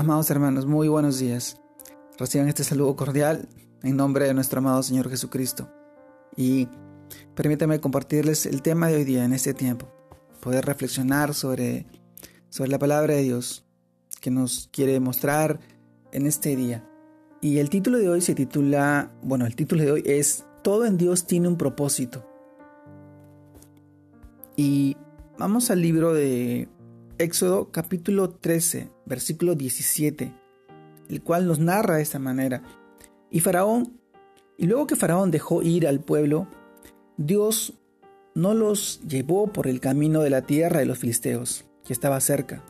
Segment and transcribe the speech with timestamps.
[0.00, 1.60] Amados hermanos, muy buenos días.
[2.16, 3.50] Reciban este saludo cordial
[3.82, 5.68] en nombre de nuestro amado Señor Jesucristo.
[6.34, 6.68] Y
[7.34, 9.92] permítanme compartirles el tema de hoy día en este tiempo.
[10.40, 11.84] Poder reflexionar sobre,
[12.48, 13.66] sobre la palabra de Dios
[14.22, 15.60] que nos quiere mostrar
[16.12, 16.82] en este día.
[17.42, 20.96] Y el título de hoy se titula, bueno, el título de hoy es Todo en
[20.96, 22.26] Dios tiene un propósito.
[24.56, 24.96] Y
[25.36, 26.70] vamos al libro de
[27.20, 30.32] Éxodo capítulo 13, versículo 17,
[31.10, 32.62] el cual nos narra de esta manera.
[33.30, 34.00] Y Faraón,
[34.56, 36.48] y luego que Faraón dejó ir al pueblo,
[37.18, 37.74] Dios
[38.34, 42.64] no los llevó por el camino de la tierra de los filisteos, que estaba cerca.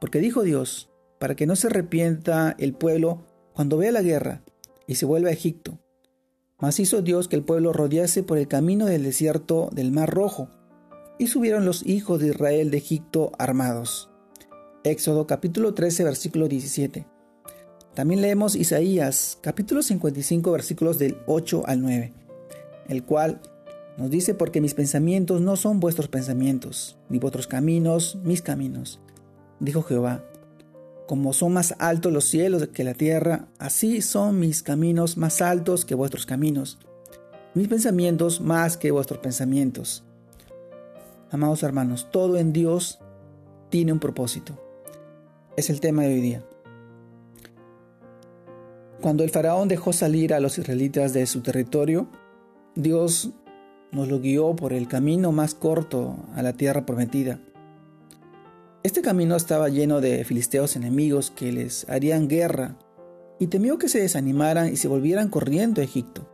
[0.00, 4.44] Porque dijo Dios, para que no se arrepienta el pueblo cuando vea la guerra
[4.86, 5.80] y se vuelva a Egipto.
[6.60, 10.50] Mas hizo Dios que el pueblo rodease por el camino del desierto del Mar Rojo,
[11.18, 14.10] y subieron los hijos de Israel de Egipto armados.
[14.84, 17.06] Éxodo capítulo 13 versículo 17.
[17.94, 22.12] También leemos Isaías capítulo 55 versículos del 8 al 9,
[22.88, 23.40] el cual
[23.98, 29.00] nos dice porque mis pensamientos no son vuestros pensamientos, ni vuestros caminos mis caminos,
[29.60, 30.24] dijo Jehová.
[31.06, 35.84] Como son más altos los cielos que la tierra, así son mis caminos más altos
[35.84, 36.78] que vuestros caminos,
[37.54, 40.04] mis pensamientos más que vuestros pensamientos.
[41.32, 43.00] Amados hermanos, todo en Dios
[43.70, 44.52] tiene un propósito.
[45.56, 46.44] Es el tema de hoy día.
[49.00, 52.06] Cuando el faraón dejó salir a los israelitas de su territorio,
[52.74, 53.30] Dios
[53.92, 57.40] nos lo guió por el camino más corto a la tierra prometida.
[58.82, 62.76] Este camino estaba lleno de filisteos enemigos que les harían guerra
[63.38, 66.28] y temió que se desanimaran y se volvieran corriendo a Egipto.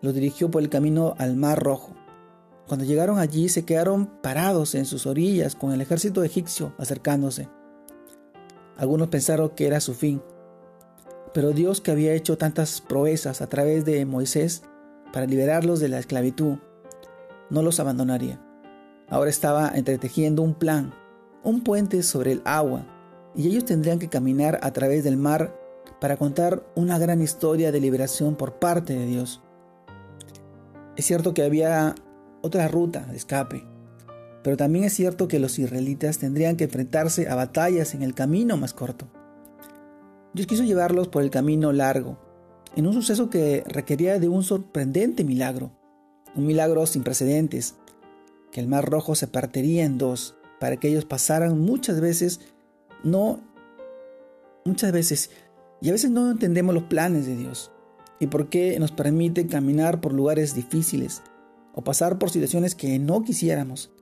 [0.00, 2.05] Los dirigió por el camino al Mar Rojo.
[2.66, 7.48] Cuando llegaron allí se quedaron parados en sus orillas con el ejército egipcio acercándose.
[8.76, 10.20] Algunos pensaron que era su fin,
[11.32, 14.62] pero Dios que había hecho tantas proezas a través de Moisés
[15.12, 16.56] para liberarlos de la esclavitud,
[17.50, 18.42] no los abandonaría.
[19.08, 20.92] Ahora estaba entretejiendo un plan,
[21.44, 22.84] un puente sobre el agua,
[23.34, 25.54] y ellos tendrían que caminar a través del mar
[26.00, 29.40] para contar una gran historia de liberación por parte de Dios.
[30.96, 31.94] Es cierto que había
[32.42, 33.64] otra ruta de escape.
[34.42, 38.56] Pero también es cierto que los israelitas tendrían que enfrentarse a batallas en el camino
[38.56, 39.08] más corto.
[40.34, 42.18] Dios quiso llevarlos por el camino largo,
[42.76, 45.72] en un suceso que requería de un sorprendente milagro,
[46.34, 47.74] un milagro sin precedentes,
[48.52, 52.40] que el mar rojo se partiría en dos para que ellos pasaran muchas veces,
[53.02, 53.40] no,
[54.64, 55.30] muchas veces,
[55.80, 57.70] y a veces no entendemos los planes de Dios
[58.18, 61.22] y por qué nos permite caminar por lugares difíciles,
[61.76, 63.92] o pasar por situaciones que no quisiéramos,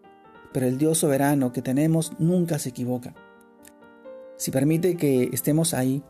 [0.52, 3.14] pero el Dios soberano que tenemos nunca se equivoca.
[4.36, 6.02] Si permite que estemos ahí,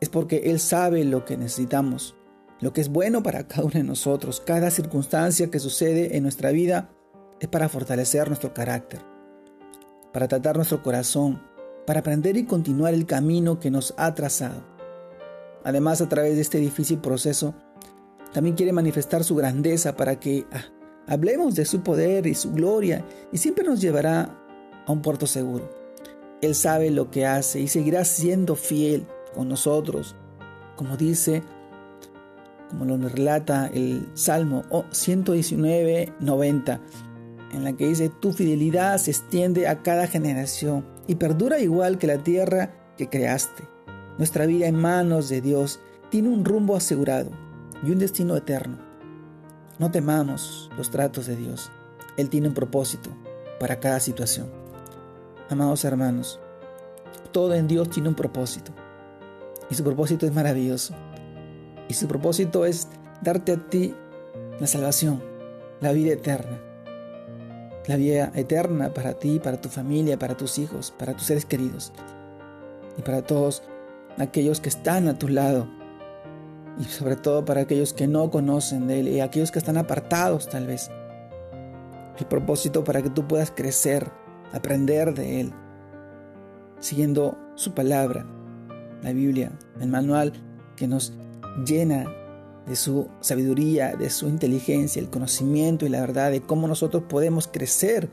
[0.00, 2.14] es porque Él sabe lo que necesitamos,
[2.60, 4.40] lo que es bueno para cada uno de nosotros.
[4.40, 6.90] Cada circunstancia que sucede en nuestra vida
[7.40, 9.00] es para fortalecer nuestro carácter,
[10.12, 11.42] para tratar nuestro corazón,
[11.86, 14.62] para aprender y continuar el camino que nos ha trazado.
[15.64, 17.54] Además, a través de este difícil proceso,
[18.32, 20.66] también quiere manifestar su grandeza para que ah,
[21.06, 24.36] Hablemos de su poder y su gloria y siempre nos llevará
[24.86, 25.68] a un puerto seguro.
[26.40, 30.16] Él sabe lo que hace y seguirá siendo fiel con nosotros,
[30.76, 31.42] como dice,
[32.70, 36.80] como lo relata el Salmo 119, 90,
[37.52, 42.06] en la que dice, tu fidelidad se extiende a cada generación y perdura igual que
[42.06, 43.64] la tierra que creaste.
[44.18, 45.80] Nuestra vida en manos de Dios
[46.10, 47.30] tiene un rumbo asegurado
[47.82, 48.89] y un destino eterno.
[49.80, 51.70] No temamos los tratos de Dios.
[52.18, 53.08] Él tiene un propósito
[53.58, 54.50] para cada situación.
[55.48, 56.38] Amados hermanos,
[57.32, 58.72] todo en Dios tiene un propósito.
[59.70, 60.92] Y su propósito es maravilloso.
[61.88, 62.88] Y su propósito es
[63.22, 63.94] darte a ti
[64.60, 65.22] la salvación,
[65.80, 66.60] la vida eterna.
[67.86, 71.90] La vida eterna para ti, para tu familia, para tus hijos, para tus seres queridos.
[72.98, 73.62] Y para todos
[74.18, 75.79] aquellos que están a tu lado
[76.80, 80.48] y sobre todo para aquellos que no conocen de Él y aquellos que están apartados
[80.48, 80.90] tal vez.
[82.18, 84.10] El propósito para que tú puedas crecer,
[84.52, 85.52] aprender de Él,
[86.80, 88.26] siguiendo su palabra,
[89.02, 90.32] la Biblia, el manual
[90.76, 91.12] que nos
[91.66, 92.06] llena
[92.66, 97.46] de su sabiduría, de su inteligencia, el conocimiento y la verdad de cómo nosotros podemos
[97.46, 98.10] crecer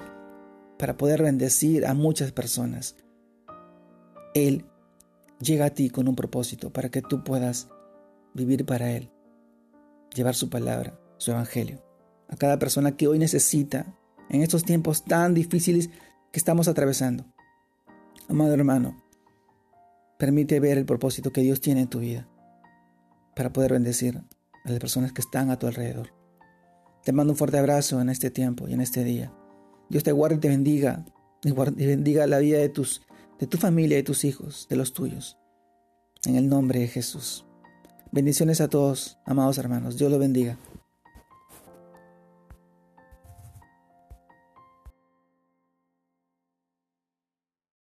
[0.78, 2.96] para poder bendecir a muchas personas.
[4.34, 4.66] Él
[5.40, 7.70] llega a ti con un propósito para que tú puedas
[8.38, 9.12] vivir para Él,
[10.16, 11.84] llevar su palabra, su evangelio,
[12.30, 13.98] a cada persona que hoy necesita
[14.30, 15.90] en estos tiempos tan difíciles
[16.32, 17.26] que estamos atravesando.
[18.30, 19.02] Amado hermano,
[20.18, 22.28] permite ver el propósito que Dios tiene en tu vida
[23.36, 24.18] para poder bendecir
[24.66, 26.14] a las personas que están a tu alrededor.
[27.04, 29.34] Te mando un fuerte abrazo en este tiempo y en este día.
[29.90, 31.06] Dios te guarde y te bendiga
[31.44, 31.52] y
[31.86, 33.02] bendiga la vida de, tus,
[33.40, 35.38] de tu familia, de tus hijos, de los tuyos.
[36.26, 37.47] En el nombre de Jesús.
[38.12, 39.98] Bendiciones a todos, amados hermanos.
[39.98, 40.58] Dios los bendiga.